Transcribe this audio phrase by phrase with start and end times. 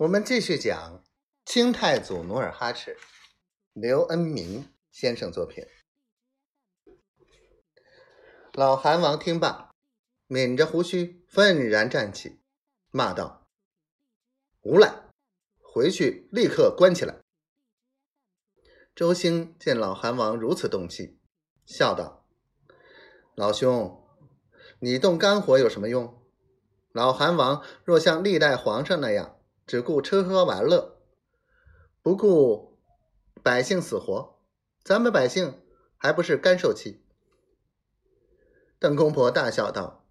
[0.00, 1.04] 我们继续讲
[1.44, 2.96] 清太祖努尔哈赤，
[3.74, 5.66] 刘恩明先生作品。
[8.54, 9.74] 老韩王听罢，
[10.26, 12.40] 抿着胡须，愤然站起，
[12.90, 13.46] 骂道
[14.64, 15.02] ：“无赖，
[15.60, 17.20] 回去立刻关起来！”
[18.96, 21.20] 周兴见老韩王如此动气，
[21.66, 22.26] 笑道
[23.36, 24.02] ：“老兄，
[24.78, 26.22] 你动肝火有什么用？
[26.90, 29.36] 老韩王若像历代皇上那样，
[29.70, 30.96] 只顾吃喝玩乐，
[32.02, 32.76] 不顾
[33.40, 34.40] 百姓死活，
[34.82, 35.62] 咱们百姓
[35.96, 37.04] 还不是干受气？”
[38.80, 40.04] 邓公婆大笑道：“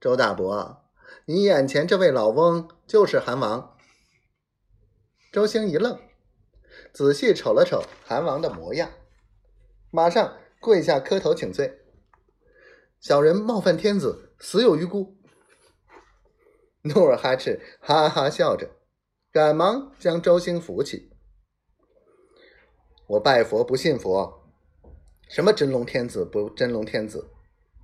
[0.00, 0.90] 周大伯，
[1.26, 3.76] 你眼前这位老翁就是韩王。”
[5.30, 6.00] 周兴一愣。
[6.94, 8.90] 仔细瞅了瞅韩王的模样，
[9.90, 11.82] 马上跪下磕头请罪。
[12.98, 15.18] 小人冒犯天子，死有余辜。
[16.82, 18.70] 努尔哈赤哈哈笑着，
[19.32, 21.12] 赶忙将周兴扶起。
[23.06, 24.50] 我拜佛不信佛，
[25.28, 27.30] 什么真龙天子不真龙天子？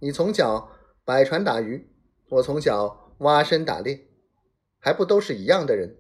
[0.00, 0.72] 你从小
[1.05, 1.88] 摆船打鱼，
[2.30, 4.08] 我从小挖参打猎，
[4.80, 5.97] 还不都是一样的人？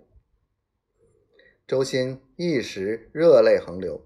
[1.64, 4.04] 周兴一时热泪横流。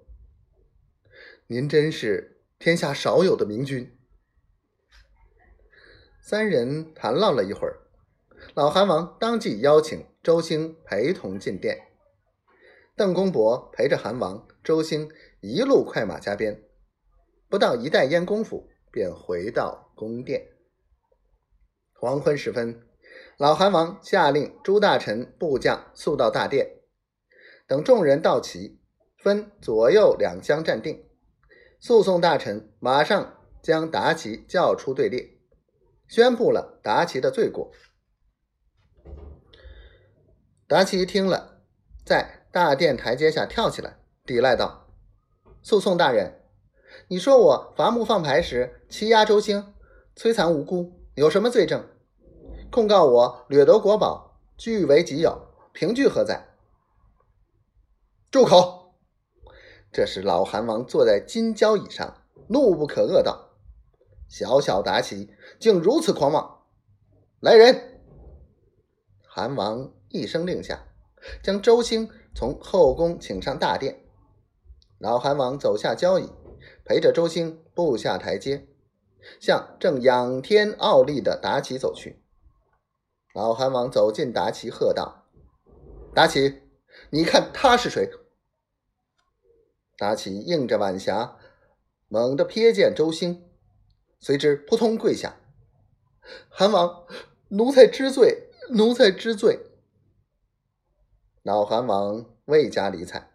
[1.47, 3.99] 您真是天下少有的明君。
[6.21, 7.81] 三人谈唠了一会儿，
[8.53, 11.79] 老韩王当即邀请周兴陪同进殿。
[12.95, 16.63] 邓公伯陪着韩王、周兴一路快马加鞭，
[17.49, 20.49] 不到一袋烟功夫，便回到宫殿。
[21.95, 22.83] 黄昏时分，
[23.39, 26.81] 老韩王下令诸大臣部将速到大殿。
[27.67, 28.79] 等众人到齐，
[29.17, 31.03] 分左右两厢站定。
[31.79, 35.39] 诉讼大臣马上将达奇叫出队列，
[36.09, 37.73] 宣布了达奇的罪过。
[40.71, 41.63] 达奇听了，
[42.05, 44.87] 在大殿台阶下跳起来，抵赖道
[45.63, 46.45] ：“诉讼大人，
[47.09, 49.75] 你说我伐木放牌时欺压周兴，
[50.15, 51.85] 摧残无辜，有什么罪证？
[52.71, 56.51] 控告我掠夺国宝，据为己有，凭据何在？”
[58.31, 58.95] 住口！
[59.91, 63.57] 这时，老韩王坐在金交椅上，怒不可遏道
[64.31, 66.63] ：“小小达奇竟如此狂妄！
[67.41, 67.99] 来人！”
[69.27, 70.87] 韩王一声令下，
[71.43, 74.05] 将周兴从后宫请上大殿。
[74.99, 76.29] 老韩王走下交椅，
[76.85, 78.67] 陪着周兴步下台阶，
[79.41, 82.23] 向正仰天傲立的达奇走去。
[83.33, 85.27] 老韩王走近达奇，喝道
[86.13, 86.63] ：“达奇，
[87.11, 88.11] 你看他是谁？”
[89.97, 91.37] 达奇应着晚霞，
[92.09, 93.49] 猛地瞥见周兴，
[94.19, 95.37] 随之扑通跪下
[96.51, 97.07] ：“韩王，
[97.51, 99.61] 奴才知罪，奴才知罪。”
[101.43, 103.31] 老韩王未加理睬。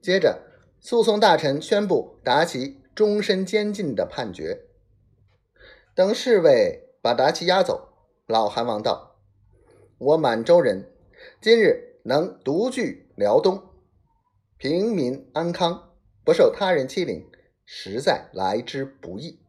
[0.00, 0.42] 接着，
[0.80, 4.62] 诉讼大臣宣布达奇终身监禁的判决。
[5.94, 7.88] 等侍卫把达奇押走，
[8.26, 9.16] 老韩王道
[9.98, 10.90] ：“我满洲人
[11.40, 13.62] 今日能独据辽东。”
[14.56, 15.92] 平民安康，
[16.24, 17.30] 不受他人欺凌，
[17.66, 19.40] 实在来之不易。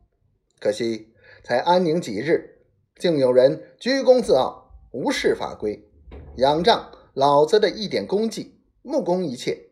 [0.60, 2.66] 可惜才安宁几日，
[2.98, 5.90] 竟有人居功自傲，无视法规，
[6.38, 9.70] 仰仗老子的一点功绩，目空一切，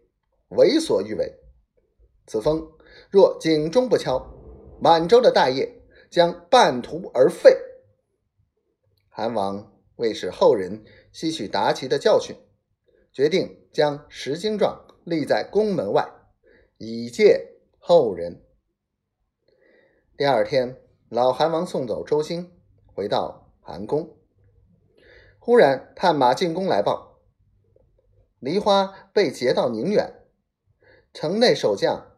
[0.50, 1.36] 为所欲为。
[2.26, 2.72] 此风
[3.12, 4.26] 若警钟不敲，
[4.82, 7.56] 满洲的大业将半途而废。
[9.10, 12.36] 韩王为使后人吸取达奇的教训，
[13.12, 14.88] 决定将石经状。
[15.06, 16.10] 立在宫门外，
[16.78, 18.42] 以戒后人。
[20.16, 20.78] 第二天，
[21.10, 22.54] 老韩王送走周兴，
[22.86, 24.16] 回到韩宫。
[25.40, 27.13] 忽然，探马进宫来报：
[28.44, 30.26] 梨花被劫到宁远，
[31.14, 32.18] 城内守将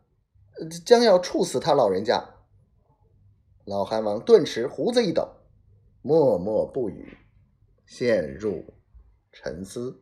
[0.83, 2.37] 将要处死他老人家。
[3.63, 5.35] 老韩王顿时胡子一抖，
[6.01, 7.15] 默默不语，
[7.85, 8.73] 陷入
[9.31, 10.01] 沉思。